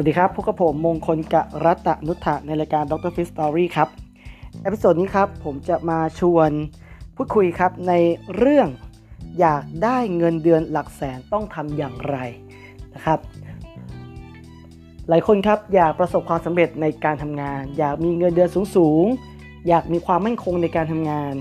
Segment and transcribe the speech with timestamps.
[0.00, 3.12] สวัสดีครับพบกับผมมงคล กรัตะนุตถะในรายการ Dr.
[3.16, 3.88] Fit Story ครับ
[4.62, 6.50] episode นี้ครับผมจะมาชวน
[7.16, 7.92] พูดคุยครับใน
[8.36, 8.68] เรื่อง
[9.40, 12.16] อยากได้เงินเดือนหลักแสนต้องทำอย่างไร
[12.94, 13.18] นะครับ
[15.08, 21.34] หลายคนครับอยากประสบความสำเร็จในการทำงาน อยากมีเงินเดือนสูงๆอยากมีความมั่นคงในการทำงาน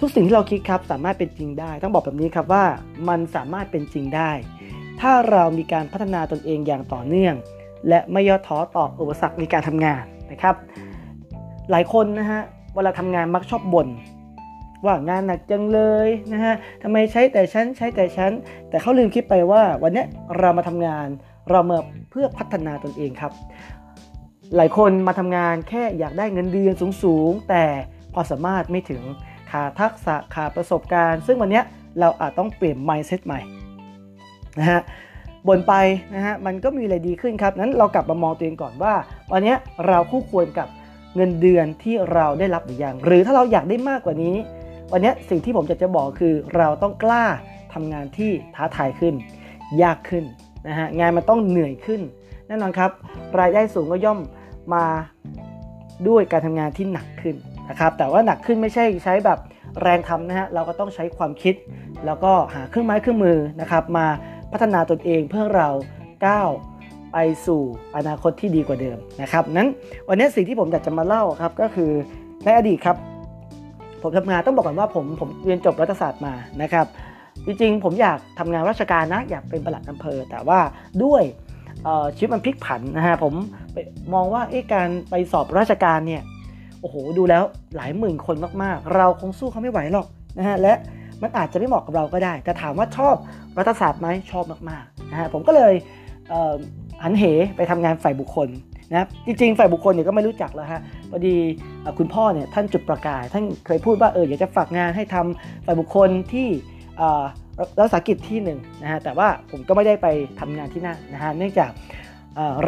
[0.00, 2.64] ทุกสิ่งที่เราคิดครับสามารถเป็นจริงได้ ต้องบอกแบบนี้ครับว่า
[3.08, 4.30] มันสามารถเป็นจริงได้
[5.00, 7.34] ถ้าเรามีการพัฒนาตนเองอย่างต่อเนื่อง
[7.88, 10.54] และไม่ย่อท้อต่ออุปสรรคในการทำงานนะครับ
[11.70, 12.40] หลายคนนะฮะ
[12.74, 13.88] เวลาทำงานมักชอบบ่น
[14.84, 18.32] ว่างานหนักจังเลยนะฮะทำไมใช้แต่ฉันใช้แต่ฉัน
[18.68, 20.04] แต่เขาลืมคิดไปว่าวันนี้
[20.38, 21.08] เรามาทำงาน
[21.50, 21.78] เรามา
[22.10, 23.32] เพื่อพัฒนาตนเองครับ
[24.56, 27.64] หลายคนมาทำงานแค่อยากได้เงินเดือนสูงๆ แต่
[28.14, 29.02] ความสามารถไม่ถึง
[29.50, 31.62] ขาดทักษะขาดประสบการณ์ ซึ่งวันนี้
[32.00, 33.40] เราอาจต้องเปลี่ยน mindset ใหม่
[34.58, 34.80] นะฮะ
[35.48, 35.74] บ่นไป
[36.14, 38.94] นะฮะมันก็มีอะไรดีขึ้นครับนั้นเรากลับมามองตัวเองก่อนว่า
[39.32, 39.54] วันนี้
[39.86, 40.68] เราคู่ควรกับ
[41.16, 44.36] เงินเดือนที่เราได้รับหรือยังหรือถ้าเราอยากได้มากกว่านี้
[44.92, 47.24] วันนี้สิ่งที่ผมจะจะบอกคือเราต้องกล้า
[47.74, 49.14] ทำงานที่ท้าทายขึ้น
[49.82, 50.24] ยากขึ้น
[50.68, 52.00] นะฮะงานมันต้องเหนื่อยขึ้น
[52.46, 52.90] แน่นอนครับ
[53.40, 54.18] รายได้สูงก็ย่อม
[54.74, 54.84] มา
[56.08, 57.36] ด้วยการทำงานที่หนักขึ้น
[57.70, 59.38] นะครับแต่ว่าหนักขึ้นไม่ใช่ใช้แบบ
[59.82, 61.54] แรงทำนะฮะเราก็ต้องใช้ความคิด
[62.06, 64.06] แล้วก็หาเครื่องไม้เครื่องมือนะครับมา
[64.52, 65.68] พัฒนาตนเองเพื่อเรา
[66.26, 66.50] ก้าว
[67.12, 67.62] ไปสู่
[67.96, 69.68] อนาคตที่ดีกว่าเดิมนะครับนั้น
[70.08, 71.90] วันนี้สิ่งที่ผมอยากจะมาเล่าครับก็คือ
[72.44, 72.96] ในอดีตครับ
[74.02, 76.86] ผมทำงานต้องบอกก่อนว่าผมผมเรียนจบรัฐศาสตร์มานะครับ
[77.46, 80.60] จริงๆ ผมอยากทำงานราชการนะอยากเป็นประหลัดอำเภอ แต่ว่า
[81.04, 81.22] ด้วย
[82.16, 83.34] ชีวิตมันพลิกผันนะฮะผม
[84.14, 86.22] มองว่าการไปสอบราชการเนี่ย
[86.80, 87.42] โอ้โหดูแล้ว
[87.76, 90.06] หลายหมื่นคนมากๆ เราคงสู้เขาไม่ไหวหรอก
[90.38, 90.74] นะฮะและ
[91.22, 93.14] มันอาจจะไม่เหมาะกับเราก็ได้ แต่ถามว่าชอบ
[93.58, 95.74] รัฐศาสตร์ไหมชอบมากๆนะฮะผมก็เลย
[97.02, 97.24] หันเห
[97.56, 98.48] ไปทำงานฝ่ายบุคคล
[98.90, 100.80] นะจริงๆฝ่ายบุคคลเนี่ยก็ไม่รู้จักแล้วฮะ
[101.10, 101.36] พอดี
[101.98, 106.48] คุณพ่อเนี่ยท่านจุดประกายท่านเคยพูดว่าเอออยากจะฝากงานให้ทำฝ่ายบุคคลที่
[107.78, 110.06] รัฐศาสกิจที่หนึ่งนะฮะแต่ว่าผมก็ไม่ได้ไป
[110.40, 111.70] ทำงานที่นั่นนะฮะเนื่องจาก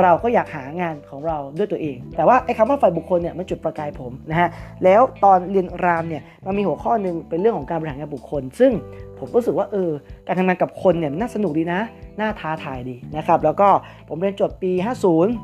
[0.01, 4.49] เราก็อยากหางานของเราด้วยตัวเอง แต่ว่าไอ้คำว่าฝ่ายบุคคลเนี่ยมันจุดประกายผมนะฮะ
[4.85, 8.73] แล้วตอนเรียนรามเนี่ยมันมีหัวข้อหนึ่งเป็นเรื่องของการบริหารงานบุคคล ซึ่ง
[9.19, 9.91] ผมรู้สึกว่าเออ
[10.27, 11.81] การทำงานกับคนเนี่ยน่าสนุกดีนะ
[12.21, 13.69] น่าท้าทายดีนะครับแล้วก็
[14.09, 14.73] ผมเรียนจบปี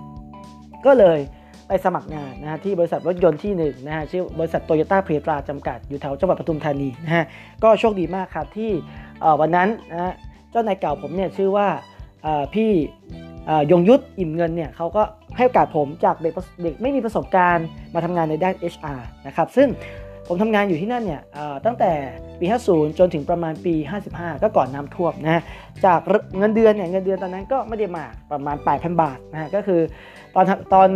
[0.06, 1.18] 50 ก็เลย
[1.68, 7.24] ไปสมัครงานนะฮะที่บริษัทรถยนต์ที่หนึ่งนะฮะชื่อบริษัทโตโยต้าเพตราจำกัดอยู่แถวจังหวัดปทุมธานีนะฮะ
[7.62, 8.70] ก็โชคดีมากครับที่
[9.40, 10.12] วันนั้นนะฮะ
[10.50, 11.68] เจ้านายเก่าผมเนี่ยชื่อว่า
[12.54, 12.70] พี่
[13.70, 15.02] ยงยุทธอิ่มเงินเนี่ยเขาก็
[15.36, 19.68] ให้โอกาสผมจากเด็กเด็กไม่มีประสบการณ์มาทำงานในด้าน HR นะครับซึ่ง
[20.28, 21.22] ผมทำงานอยู่ที่นั่นเนี่ย
[21.66, 21.92] ตั้งแต่
[22.40, 23.74] ปี 50 จนถึงประมาณปี
[24.08, 25.42] 55 ก็ก่อนน้ำท่วมนะ
[25.84, 25.98] จาก
[26.38, 29.80] เงินเดือนเนี่ยเงินเดือนตอนนั้นก็ไม่ได้มากประมาณ 8,000 บาทนะฮะก็คือ
[30.34, 30.88] ตอนตอน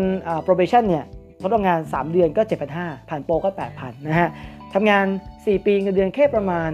[0.47, 1.05] probation เนี่ย
[1.41, 2.43] ทดลองงาน 3 เดือนก็
[2.77, 4.29] 7,500ผ่านโปรก็ 8,000นะฮะ
[4.75, 6.71] ทำงาน 4 ปีเงินเดือนแค่ประมาณ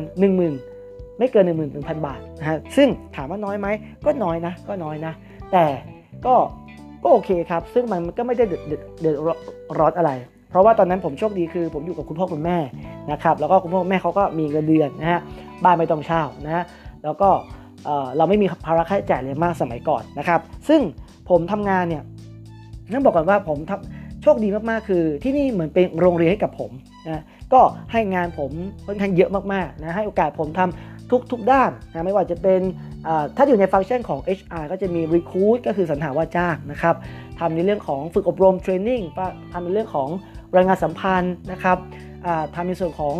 [0.57, 1.45] 10,000 ไม่เกิน
[1.77, 3.67] 11,000 บาทนะฮะซึ่งถามว่าน้อยไหม
[4.07, 5.13] ก็น้อยนะก็น้อยนะ
[5.53, 5.67] แต่
[6.27, 6.35] ก็
[7.03, 9.17] ก็โอเคครับ ซึ่งมันก็ไม่ได้เดือดเดือด
[9.79, 10.11] ร้อนอะไร
[10.51, 12.59] เพราะว่าตอนนั้นผมโชคดีคือ ผมอยู่กับคุณพ่อคุณแม่
[13.13, 15.21] นะครับ แล้วก็คุณพ่อคุณแม่เขาก็มีเงินเดือนนะฮะ
[15.65, 16.65] บ้านไม่ต้องเช่านะฮะ
[17.05, 17.29] แล้วก็
[18.17, 20.81] เราไม่มีภาระค่าใช้จ่ายเลยมากสมัยก่อนนะครับ ซึ่ง
[21.29, 22.03] ผมทำงานเนี่ย
[22.93, 23.73] ต้องบอกก่อนว่าผมท
[24.23, 26.71] โชคดีมากๆคือ ที่นี่เหมือนเป็นโรงเรียนให้กับผม
[27.09, 27.61] นะก็
[27.93, 28.51] ให้งานผม
[28.87, 32.61] ค่อนข้างเยอะมากๆนะให้โอกาสผมทำ ทุกทุกด้านนะไม่ว่าจะเป็น
[33.37, 36.95] ถ้าอยู่ในฟังก์ชันของ HR ก็จะมี recruit ก็คือสรรหาว่าจ้างนะครับ
[37.39, 39.03] ทำในเรื่องของฝึกอบรมเทรนนิ่ง
[39.53, 40.09] ทำในเรื่องของ
[40.57, 41.79] รายงานสัมพันธ์นะครับ
[42.55, 43.15] ทำในส่วนของ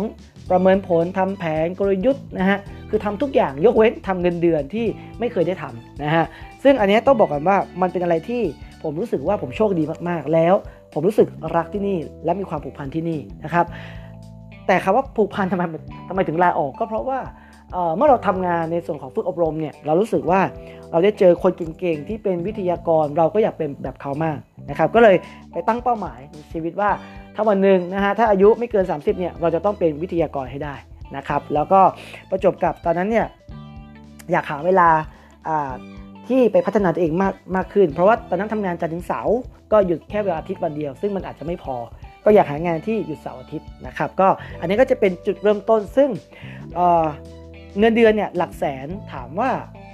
[0.51, 2.57] ประเมินผลทำแผนกลยุทธ์นะฮะ
[2.89, 4.85] คือทำทุกอย่างยกเว้นทำเงินเดือนที่
[5.19, 6.25] ไม่เคยได้ทำนะฮะ
[6.63, 8.41] ซึ่งอันนี้ต้องบอกกันว่ามันเป็นอะไรที่
[8.83, 10.55] ผมรู้สึกว่าผมโชคดีมากๆแล้ว
[10.93, 13.65] ผมรู้สึกรักที่นี่และมีความผูกพันที่นี่นะครับ
[14.67, 15.63] แต่คำว่าผูกพันทำไม
[16.07, 17.19] ทำไมถึงลาออกก็เพราะว่า
[17.95, 20.41] เมื่อเราทำงานในส่วนของฝึกอบรมเนี่ยเรารู้สึกว่า
[20.91, 24.37] เราได้เจอคนเก่งๆที่เป็นวิทยากรเราก็อยากเป็นแบบเขามาก
[24.69, 25.15] นะครับก็เลย
[25.51, 26.89] ไปตั้งเป้าหมายในชีวิตว่า
[27.35, 30.75] ถ้าวันหนึ่งนะฮะถ้าอายุไม่เกิน 30เนี่ยเราจะต้องเป็นวิทยากรให้ได้
[31.17, 31.81] นะครับแล้วก็
[32.29, 33.27] ประจบกับตอนนั้นเนี่ย
[34.31, 34.89] อยากหาเวลา
[36.29, 39.37] ที่ไปพัฒนาตัวเองมากมากขึ้น เพราะว่าตอนนั้นทำงานจันทร์ถึงเสาร์
[39.71, 41.75] ก็หยุดแค่เวลาอาทิตย์วันเดียว ซึ่งมันอาจจะไม่พอ
[42.25, 44.27] ก็อยากหางานที่หยุดเสาร์อาทิตย์นะครับก็
[44.59, 46.09] อันนี้ก็จะเป็นจุดเริ่มต้นซึ่ง
[47.79, 49.49] เงินเดือนเนี่ยหลักแสนถามว่า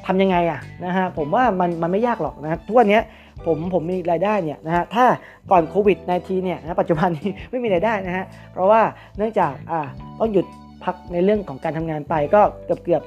[0.06, 3.00] ทำยังไงอะนะฮะผมว่ามันมันไม่ยากหรอกนะทุกวันนี้
[3.46, 5.06] ผมผมมีรายได้เนี่ยนะฮะถ้า
[5.52, 8.82] ก่อนโควิด -19 เนี่ยนะปัจจุบันนี้ไม่มีรายได้นะฮะเพราะว่า
[9.18, 9.88] เนื่องจากอ่า
[10.20, 10.46] ต้องหยุด
[10.84, 13.04] พักในเรื่องของการทำงานไปก็เกือบเกือบ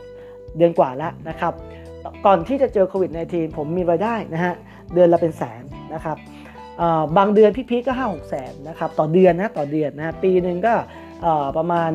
[0.56, 1.52] เดือนกว่าแล้วนะครับ
[2.26, 4.55] ก่อนที่จะเจอโควิด -19 ผมมีรายได้นะฮะ
[4.94, 5.62] เดือนละเป็นแสน
[5.94, 6.17] นะครับ
[7.17, 10.75] บางเดือนพี่พีก็ห้าหกแสนนะครับต่อเดือนนะต่อเดือนนะปีหนึ่งก็
[11.56, 11.90] ประมาณ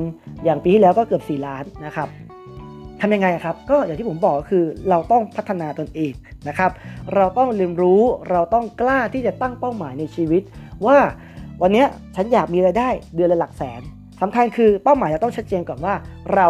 [0.45, 2.07] อย่างปีที่แล้วก็เกือบ 4 ล้านนะครับ
[3.01, 6.13] ทำยังไงครับ ก็อย่างที่ผมบอกก็คือเราต้องพัฒนาตนเอง
[6.47, 6.71] นะครับ
[7.15, 8.01] เราต้องเรียนรู้
[8.31, 10.41] เราต้องกล้าที่จะตั้งเป้าหมายในชีวิต
[10.85, 10.97] ว่า
[11.61, 13.81] วันนี้ฉันอยากมีรายได้เดือนละหลักแสน
[14.21, 15.93] สำคัญคือเป้าหมายเราต้องชัดเจนก่อนว่า
[16.35, 16.47] เรา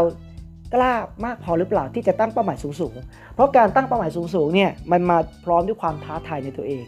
[0.74, 0.94] กล้า
[1.26, 6.84] มากพอหรือเปล่าที่จะตั้งเป้าหมายสูงๆ เพราะการตั้งเป้าหมายสูงๆ เนี่ยมันมาพร้อมด้วยความท้าทายในตัวเอง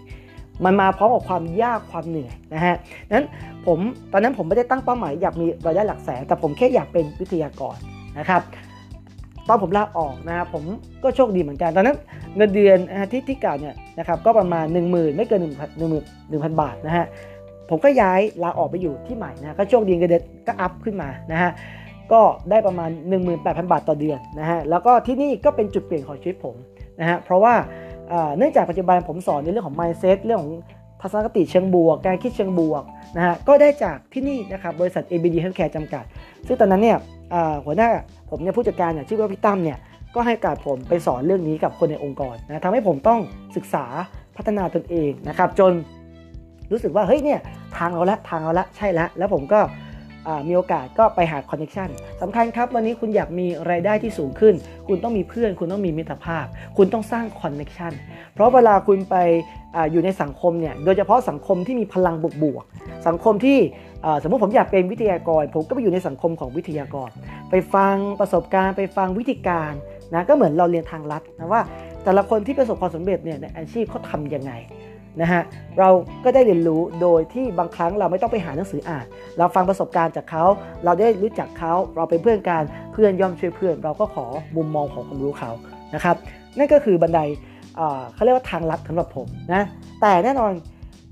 [0.65, 2.75] มันมาพร้อมกับความยากความเหนื่อยนะฮะ
[3.11, 3.25] นั้น
[3.65, 3.79] ผม
[4.11, 7.75] ตอนนั้นผมไม่ได้ตั้งเป้าหมายอยากมีรายได้หลักแสน แต่ผมแค่อยากเป็นวิทยากร
[8.19, 8.41] นะครับ
[9.47, 10.63] ตอนผมลาออกนะครับผม
[11.03, 11.97] ก็โชคดีเหมือนกัน ตอนนั้น
[12.37, 12.77] เงินเดือน
[13.11, 15.53] ที่ที่เก่าเนี่ยนะครับก็ประมาณ 1 0,000 ไม่เกิน1 0 0 0
[16.31, 17.05] 1 0 0 บาทนะฮะ
[17.69, 21.51] ผมก็ย้ายลาออกไปอยู่ที่ใหม่นะก็โชคดีเงินเดือนก็อัพขึ้นมานะฮะ
[22.11, 22.89] ก็ได้ประมาณ
[23.29, 26.55] 18,000 บาทต่อเดือนนะฮะแล้วก็ที่นี่ก็เป็นจุดเปลี่ยนของชีวิตผม
[26.99, 27.53] นะฮะเพราะว่า
[28.37, 30.53] เนื่องจากปัจจุบันผมสอนในเรื่องของ mindset เรื่องของ
[31.01, 32.83] ทัศนคติเชิงบวก การคิดเชิงบวก
[33.15, 36.03] นะฮะก็ได้จากที่นี่นะครับบริษัท ABD Healthcare จำกัด
[36.47, 36.97] ซึ่งตอนนั้นเนี่ย
[37.65, 37.89] หัวหน้า
[38.29, 39.77] ผมเนี่ยผู้จัดการเนี่ยชื่อว่าพี่ตั้มเนี่ย
[40.15, 43.19] ก็ให้การผมไปสอนเรื่องนี้กับคนในองค์กรนะทำให้ผมต้อง
[43.55, 43.85] ศึกษา
[44.37, 45.73] พัฒนาตนเองนะครับ จน
[46.71, 47.39] รู้สึกว่าเฮ้ยเนี่ย
[47.77, 49.59] ทางเราละทางเราละใช่ละแล้วผมก็
[50.47, 51.89] มีโอกาสก็ไปหา connection
[52.21, 54.53] สำคัญครับ วันนี้คุณอยากมีรายได้ที่สูงขึ้น
[54.87, 56.45] คุณต้องมีเพื่อน คุณต้องมีมิตรภาพ
[56.77, 57.93] คุณต้องสร้าง connection
[58.33, 62.63] เพราะเวลาคุณไปอยู่ในสังคมเนี่ยโดยเฉพาะสังคมที่มีพลังบวกบวก
[63.07, 63.57] สังคมที่
[64.23, 67.09] สมมติผมอยากเป็นวิทยากร ผมก็ไปอยู่ในสังคมของวิทยากร
[67.49, 69.73] ไปฟังประสบการณ์ไปฟังวิธีการ
[70.13, 71.61] นะก็เหมือนเราเรียนทางลัดนะว่า
[72.03, 74.51] แต่ละคนที่ประสบความสำเร็จเนี่ยในอาชีพเขาทำยังไง
[75.21, 75.41] นะฮะ
[75.79, 75.89] เรา
[76.23, 79.05] ก็ได้เรียนรู้โดยที่บางครั้งเราไม่ต้องไปหาหนังสืออ่าน
[79.37, 80.43] เราฟังประสบการณ์จากเขา
[80.85, 82.63] เราได้รู้จักเขาเราเป็นเพื่อนกัน
[82.93, 84.25] เพื่อนย่อมช่วยเพื่อน เราก็ขอ
[84.55, 85.51] มุมมองของความรู้เขา
[85.95, 86.15] นะครับ
[86.57, 87.19] นั่นก็คือบันได
[88.13, 89.63] เขาเรียกว่าทางลัดสำหรับผมนะ
[90.01, 90.51] แต่แน่นอน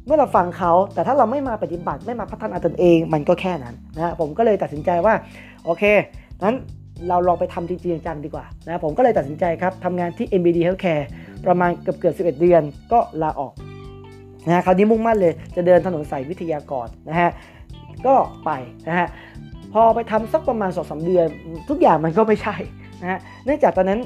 [0.05, 5.13] เมื่อเราฟังเขาแต่ถ้าเราไม่มาปฏิบัติไม่มาพัฒนาตนเอง มันก็แค่นั้นนะผมก็เลยตัดสินใจว่า
[5.65, 5.83] โอเค
[6.43, 6.55] นั้น
[7.09, 11.05] เราลองไปทำจริงจังดีกว่านะผมก็เลยตัดสินใจครับทำงานที่ MBD Healthcare
[11.45, 12.61] ประมาณเกือบเกือบ11 เดือน
[12.91, 13.53] ก็ลาออก
[14.47, 17.29] นะคราวนี้มุ่งมั่นเลยจะเดินถนนสายวิทยากรนะฮะ
[18.05, 18.15] ก็
[18.45, 18.51] ไป
[18.87, 19.07] นะฮะ
[19.73, 21.27] พอไปทำสักประมาณสองสาเดือน
[21.69, 22.55] ทุกอย่างมันก็ไม่ใช่
[23.01, 23.99] นะฮะเนื่องจากตอนนั้น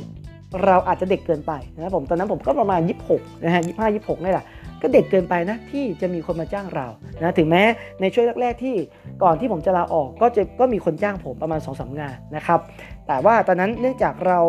[0.65, 4.45] เราอาจจะเด็กเกินไปนะผมตอนนั้นผมก็ประมาณ 26นะฮะยี่ห้ายี่หกนี่แหละ
[4.81, 6.88] ก็เด็กเกินไปนะที่จะมีคนมาจ้างเรา
[7.21, 7.63] นะถึงแม้
[8.01, 8.75] ในช่วงแรกๆที่
[9.23, 12.59] ก่อนที่ผมจะลาออกก็จะก็มีคนจ้างผมประมาณ2อสงานนะครับ
[13.07, 14.39] แต่ว่าตอนนั้นเนื่องจากเรา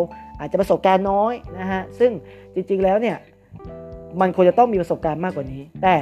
[0.41, 2.11] อาจจะประสบการณ์น้อยนะฮะซึ่ง
[2.55, 3.17] จริงๆแล้วเนี่ย
[4.21, 5.95] มันควรจะต้องมีประสบการณ์มากกว่านี้ แต่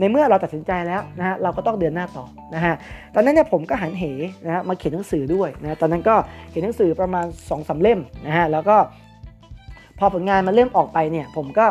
[0.00, 2.24] ในเมื่อเราตัดสินใจแล้วนะฮะเราก็ต้องเดินหน้าต่อ
[2.54, 2.74] นะฮะ
[3.14, 4.04] ตอนนั้นเนี่ยผมก็หันเห
[4.46, 6.14] นะฮะมาเขียนหนังสือด้วยนะตอนนั้นก็
[6.50, 8.76] เขียนหนังสือประมาณ2อสเล่มนะฮะแล้วก็
[9.98, 11.66] พอผลงานมันเริ่มออกไปเนี่ยผมก็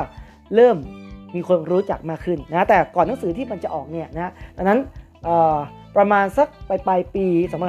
[0.55, 0.77] เริ่ม
[1.35, 4.79] มีคนรู้จักมากขึ้นนะแต่ก่อนหนังสือที่มันจะออกเนี่ยนะตอนนั้น
[5.97, 7.25] ประมาณสักปลายปลายปี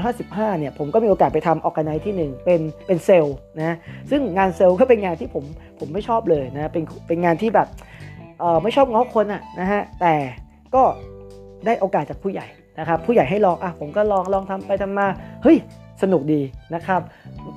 [0.09, 3.77] 2555เนี่ยผมก็มีโอกาสไปทำออกกันไนที่1เป็นเป็นเซลล์นะ
[4.11, 5.45] ซึ่งงานเซลล์ก็เป็นงานที่ผม
[5.79, 7.69] ผมไม่ชอบเลยนะเป็นเป็นงานที่แบบ
[8.63, 10.15] ไม่ชอบง้อคนอะนะฮะแต่
[10.75, 10.83] ก็
[11.67, 12.47] ได้โอกาสจากผู้ใหญ่
[12.79, 15.07] นะครับผู้ใหญ่ให้ลองอะผมก็ลองลองทำไปทำมา
[15.43, 15.57] เฮ้ย
[16.03, 16.41] สนุกดี
[16.75, 17.01] นะครับ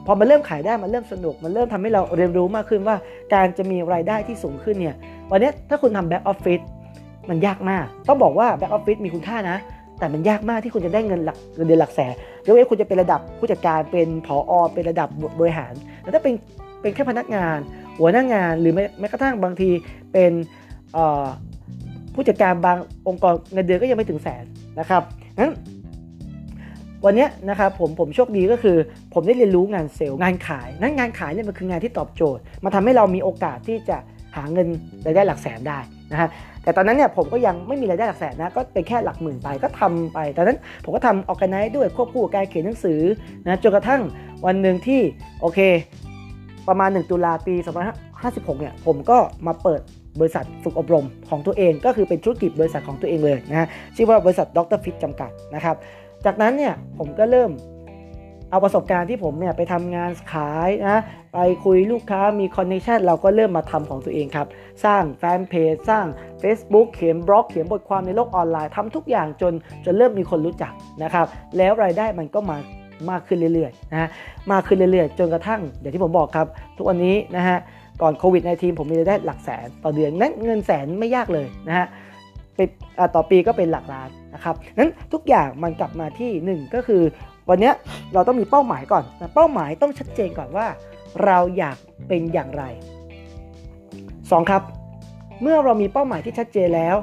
[0.05, 2.95] พอมันเริ่มขายได้มันเริ่มสนุก มันเริ่มทำให้เราเรียนรู้มากขึ้นว่า
[3.33, 4.95] การจะมีรายได้ที่สูงขึ้นเนี่ย
[5.31, 6.59] วันนี้ถ้าคุณทำ back office
[7.29, 9.57] มันยากมาก ต้องบอกว่า back office มีคุณค่านะ
[9.99, 12.13] แต่มันยากมากที่คุณจะได้เงินหลักเงินเดือนหลักแสน
[12.45, 16.33] ยกเว้นคุณจะเป็นระดับผู้จัดการเป็นผอ.เป็นระดับบริหารแต่ถ้าเป็น
[16.81, 17.57] เป็นแค่พนักงาน
[17.99, 19.69] หัวหน้างานหรือแม้กระทั่งบางที
[20.13, 20.31] เป็น
[22.13, 22.77] ผู้จัดการบาง
[23.07, 24.43] องค์กรเงินเดือนก็ยังไม่ถึงแสน
[24.79, 25.01] นะครับ
[25.39, 25.51] งั้น
[27.05, 28.77] วันนี้นะครับผมผมโชคดีก็คือ
[29.13, 33.97] ผมได้เรียนรู้งานเซลล์งานขาย นั่นงานขายเนี่ยมันคืองานที่ตอบโจทย์มาทำให้เรามีโอกาสที่จะ
[34.35, 34.67] หาเงิน
[35.05, 35.79] รายได้หลักแสนได้
[36.11, 36.29] นะฮะ
[36.63, 43.01] แต่ตอนนั้นเนี่ยผมก็ยังไม่มีรายได้หลักแสนนะก็เป็นแค่หลักหมื่นไปก็ทำไปตอนนั้นผมก็ทำออกกันไนด้วยควบคู่กับการเขียนหนังสือ
[43.45, 44.01] นะจนกระทั่ง
[44.45, 45.01] วันหนึ่งที่
[45.41, 45.59] โอเค
[46.67, 47.55] ประมาณ 1 ตุลาปี
[48.07, 49.17] 2556เนี่ยผมก็
[49.47, 49.81] มาเปิด
[50.19, 54.79] บริษัทฝึกอบรมของตัวเองก็คือเป็นธุรกิจบริษัทของตัวเองเลยนะฮะชื่อว่าบริษัท Dr.
[54.83, 55.75] Fit จำกัดนะครับ
[56.25, 57.51] จากนั้นเนี่ยผมก็เริ่ม
[58.51, 61.01] เอาประสบการณ์ที่ผมเนี่ยไปทำงานขายนะ
[61.33, 64.47] ไปคุยลูกค้ามี connection เราก็เริ่มมาทำของตัวเองครับ
[64.85, 66.05] สร้างแฟนเพจสร้าง
[66.41, 69.53] Facebook เขียนบล็อกเขียนบทความในโลกออนไลน์ทำทุกอย่างจน
[69.85, 70.71] จนเริ่มมีคนรู้จัก
[71.03, 71.25] นะครับ
[71.57, 72.57] แล้วรายได้มันก็มา
[73.09, 74.09] มากขึ้นเรื่อยๆนะฮะ
[74.51, 76.47] มากขึ้นเรื่อยๆ จนกระทั่งอย่างที่ผมบอกครับ
[76.77, 77.57] ทุกวันนี้นะฮะ
[78.01, 81.87] ก่อนโควิดในทีมผมมีรายได้หลักแสนต่อเดือนนั้นเงินแสนไม่ยากเลยนะฮะ
[83.15, 87.01] ต่อปีก็เป็นหลักล้านนะครับนั้นทุกอย่างมันกลับมาที่ 1 ก็คือ
[87.49, 87.71] วันนี้
[88.13, 89.03] เราต้องมีเป้าหมายก่อน
[89.35, 90.67] เป้าหมายต้องชัดเจนก่อนว่า
[91.25, 91.77] เราอยาก
[92.07, 92.63] เป็นอย่างไร
[93.77, 94.61] 2 ครับ
[95.41, 96.95] เมื่อเรามีเป้าหมายที่ชัดเจนแล้ว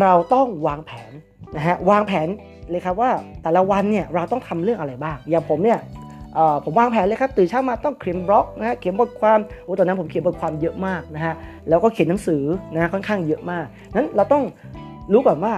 [0.00, 1.12] เราต้องวางแผน
[1.56, 2.28] นะฮะวางแผน
[2.70, 3.10] เลยครับว่า
[3.42, 5.78] แต่ละวันเนี่ยเราต้องทำเรื่องอะไรบ้างอย่างผมเนี่ย
[6.64, 11.34] ผมวางแผนเลยครับตื่นเช้ามาต้องเขียนบล็อกนะฮะเขียนบทความโอ้ตอนนั้นผมเขียนบทความเยอะมากนะฮะ
[11.68, 12.42] แล้วก็เขียนหนังสือ
[12.74, 14.44] นะค่อนข้างเยอะมากนั้นเราต้อง
[15.12, 15.54] รู้ก่อนว่า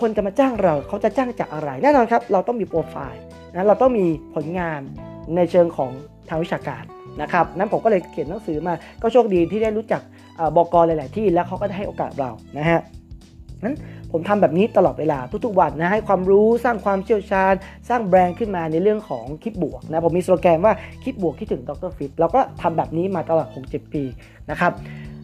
[0.00, 3.22] คนจะมาจ้างเราเขาจะจ้างจากอะไร แน่นอนครับ เราต้องมีโปรไฟล์
[3.52, 4.80] นะเราต้องมีผลงาน
[5.36, 5.90] ในเชิงของ
[6.28, 6.84] ทางวิชาการ
[7.22, 10.02] นะครับนั้นผมก็เลยเขียนหนังสือมาก็โชคดีที่ได้รู้จัก
[10.56, 12.80] บอกรหลาย ๆ ที่แล้วเขาก็ได้ให้โอกาสเรานะฮะ
[13.64, 13.76] นั้น
[14.12, 17.54] ผมทำแบบนี้ตลอดเวลาทุกๆวันนะให้ความรู้สร้างความเชี่ยวชาญ
[17.88, 24.02] สร้างแบรนด์ขึ้นมาในเรื่องของคิดบวกนะผมมีสโลแกนว่าคิดบวกคิดถึงดรฟิตเราก็ทำแบบนี้มาตลอด 6-7 ปี
[24.50, 24.72] นะครับ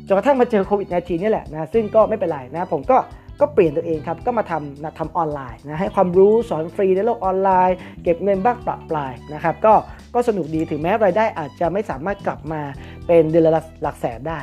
[0.07, 2.99] จนกระทั่งมาเจอโควิด -19 นี่แหละนะซึ่งก็ไม่เป็นไรนะผมก็
[3.41, 9.75] ก็เปลี่ยนตัวเองครับ ก็มาทำนะทำออนไลน์นะให้ความรู้สอนฟรีในโลกออนไลน์ เก็บเงินบ้างปรับปลายนะครับก็
[10.15, 12.63] ก็สนุกดีถึงแม้รายได้อาจจะไม่สามารถกลับมา
[13.07, 14.39] เป็นเดือนละหลักแสนได้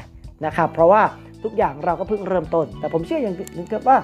[0.45, 1.01] นะครับเพราะว่า
[1.43, 3.97] ทุกอย่างเราก็เพิ่งเริ่มต้น แต่ผมเชื่ออย่างนึงครับว่า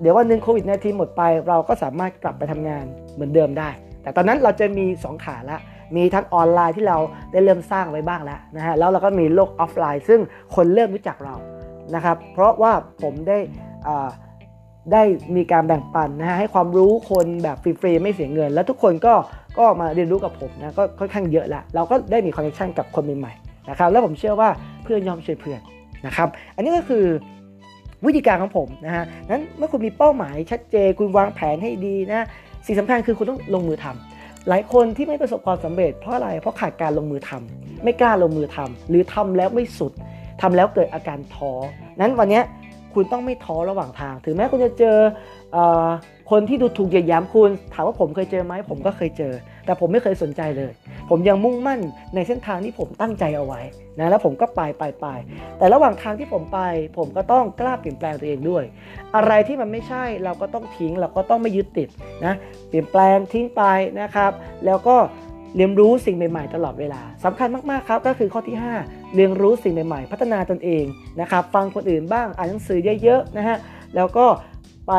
[0.00, 3.68] เดี๋ยววันหนึ่งโควิดในทีหมดไป เราก็สามารถกลับไปทำงานเหมือนเดิมได้
[4.02, 5.58] แต่ตอนนั้นเราจะมี 2 ขาละ
[5.96, 6.98] มีทั้งออนไลน์ที่เรา
[7.32, 10.20] ได้เริ่มสร้างไว้บ้างแล้วนะฮะแล้วเราก็มีโลกออฟไลน์ ซึ่ง
[10.54, 11.34] คนเริ่มรู้จักเรา
[11.94, 13.38] นะครับ เพราะว่าผมได้
[14.92, 15.02] ได้
[15.36, 19.14] มีการแบ่งปันนะฮะให้ความรู้คนแบบฟรีๆไม่เสียเงิน แล้วทุกคนก็
[19.58, 24.48] ก็มาเรียนรู้กับผมนะก็ค่อนข้างเยอะละเราก็ได้มีคอนเนคชันกับคนใหม่ๆนะครับแล้วผมเชื่อว่า
[24.82, 25.60] เพื่อนยอมช่วยเพื่อน
[26.06, 27.06] นะครับ อันนี้ก็คือ
[28.06, 32.26] วิธีการของผมนะฮะนั้นเมื่อคุณมีเป้าหมายชัดเจนคุณวางแผนให้ดีนะ
[32.66, 39.92] สิ่งสำคัญคือคุณต้องลงมือทำหลายคนที่ไม่ประสบความสำเร็จเพราะอะไรเพราะขาดการลงมือทำไม่กล้าลงมือทำหรือทำแล้วไม่สุด
[40.40, 41.52] ทำแล้วเกิดอาการท้อ
[42.00, 42.40] นั้นวันนี้
[42.94, 44.96] คุณต้องไม่ท้อระหว่างทาง ถึงแม้คุณจะเจอ
[46.30, 49.32] คนที่ดูถูกเหยียดหยามคุณ ถามว่าผมเคยเจอไหมผมก็เคยเจอ
[49.66, 50.72] แต่ผมไม่เคยสนใจเลย
[51.10, 51.80] ผมยังมุ่งมั่น
[52.14, 53.60] ในเส้นทางที่ผมตั้งใจเอาไว้
[53.98, 55.06] นะแล้วผมก็ไปไปไป
[55.58, 56.60] แต่ระหว่างทางที่ผมไป
[56.98, 58.64] ผมก็ต้องกล้าเปลี่ยนแปลงตัวเองด้วย
[59.16, 61.88] อะไรที่มันไม่ใช่เราก็ต้องทิ้งเราก็ต้องไม่ยึดติด
[62.24, 62.34] นะ
[62.68, 63.62] เปลี่ยนแปลงทิ้งไป
[64.00, 64.32] นะครับ
[64.66, 64.96] แล้วก็
[65.56, 70.84] เรียนรู้สิ่งใหม่ๆตลอดเวลาสำคัญมากๆครับก็คือข้อที่ 5 เรียนรู้สิ่งใหม่ๆ พัฒนาตนเอง
[71.20, 73.56] นะครับ ฟังคนอื่นบ้างอ่านหนังสือเยอะๆนะฮะ
[73.96, 74.26] แล้วก็
[74.88, 74.92] ไป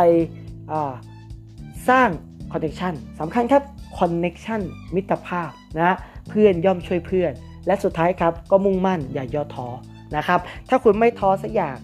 [1.89, 2.09] สร้าง
[2.51, 3.63] connection สำคัญครับ
[3.99, 4.61] connection
[4.95, 5.95] มิตรภาพนะ
[6.29, 7.31] เพื่อนย่อมช่วยเพื่อน
[7.67, 9.67] และสุดท้ายครับก็มุ่งมั่นอย่าย่อท้อ
[10.15, 10.39] นะครับ
[10.69, 11.77] ถ้าคุณไม่ท้อสักอย่าง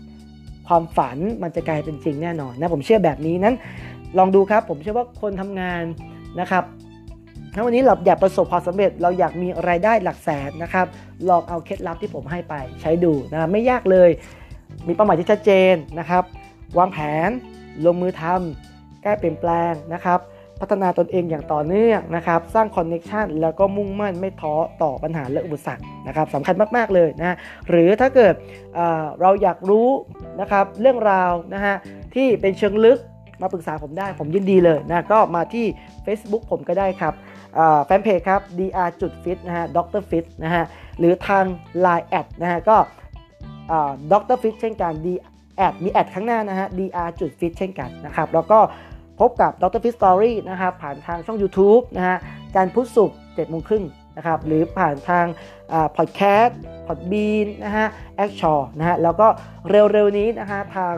[0.68, 3.56] ความฝันมันจะกลายเป็นจริงแน่นอนนะผมเชื่อแบบนี้นั้น
[4.18, 5.84] ลองดูครับผมเชื่อว่าคนทำงาน
[6.40, 6.64] นะครับ
[7.58, 10.86] ถ้าวันนี้เราอยากประสบความสำเร็จ เราอยากมีรายได้หลักแสนนะครับ
[11.30, 14.10] ลองเอาเคล็ดลับที่ผมให้ไปใช้ดูนะไม่ยากเลย
[14.88, 16.24] มีเป้าหมายที่ชัดเจนนะครับ
[16.78, 16.98] วางแผ
[17.28, 17.30] น
[17.86, 20.20] ลงมือทำแก้เปลี่ยนแปลงนะครับ
[20.60, 27.38] พัฒนาตนเองอย่างต่อเนื่องนะครับ สร้างคอนเน็ชันแล้วก็มุ่งมั่นไม่ท้อต่อปัญหาและอุปสรรคนะครับสำคัญมาก ๆ เลยนะ
[27.70, 28.34] หรือถ้าเกิด
[29.22, 29.90] เราอยากรู้
[30.42, 31.76] นะครับเรื่องราวนะฮะ
[32.16, 33.00] ที่เป็นเชิงลึก
[33.42, 35.66] มาปรึกษาผมได้ผมยินดีเลยนะก็มาที่
[36.06, 37.14] Facebook ผมก็ได้ครับ
[37.86, 40.04] แฟนเพจครับ dr จุดฟิตนะฮะ Dr.
[40.10, 40.64] Fit นะฮะ
[41.00, 41.46] หรือทาง
[41.86, 42.78] Line at นะฮะก็
[44.12, 44.38] Dr.
[44.42, 45.08] Fit เช่นกัน d
[45.58, 48.60] at มี at ข้างหน้านะฮะ dr จุดฟิตเช่นกันนะครับแล้วก็
[49.20, 49.82] พบกับ Dr.
[49.84, 52.18] Fit Story นะครับผ่านทางช่อง YouTube นะฮะ
[52.56, 53.84] จันทร์พุธศุกร์เจ็ดโมงครึ่ง
[54.18, 55.26] นะครับหรือผ่านทาง
[55.98, 59.28] พอดแคสต์ Podbean นะฮะ Anchor นะฮะแล้วก็
[59.70, 60.92] เร็วๆนี้นะฮะทาง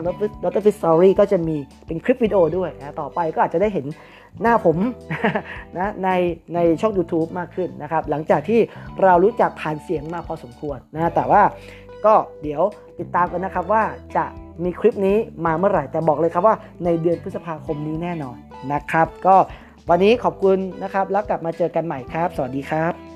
[0.44, 0.62] Dr.
[0.64, 1.56] Fit Story ก็จะมี
[1.86, 3.86] เป็นคลิปวิดีโอด้วยนะต่อไปก็อาจจะได้เห็น
[4.42, 4.76] หน้าผม
[5.76, 6.10] นะใน
[6.54, 8.60] ในช่อง YouTube มากขึ้นนะครับ หลังจากที่
[9.02, 11.42] เรารู้จักผ่านเสียงมาพอสมควรนะแต่ว่า
[12.06, 12.62] ก็เดี๋ยว
[12.98, 13.82] ติดตามกันนะครับว่า
[14.16, 14.24] จะ
[14.64, 18.36] มีคลิปนี้มาเมื่อไหร่ แต่บอกเลยครับว่าในเดือนพฤษภาคมนี้แน่นอน
[18.72, 19.36] นะครับ ก็
[19.90, 23.07] วันนี้ขอบคุณนะครับ แล้วกลับมาเจอกันใหม่ครับ สวัสดีครับ